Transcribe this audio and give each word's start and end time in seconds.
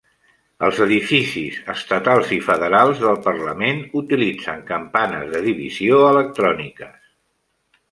Els 0.67 0.77
edificis 0.85 1.59
estatals 1.73 2.31
i 2.37 2.39
federals 2.47 3.03
del 3.05 3.19
parlament 3.29 3.83
utilitzen 4.03 4.65
campanes 4.73 5.31
de 5.37 5.45
divisió 5.51 6.03
electròniques. 6.11 7.01